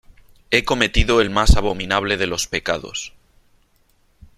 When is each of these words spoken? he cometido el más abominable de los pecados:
he 0.49 0.65
cometido 0.65 1.21
el 1.21 1.29
más 1.29 1.57
abominable 1.57 2.17
de 2.17 2.25
los 2.25 2.47
pecados: 2.47 3.13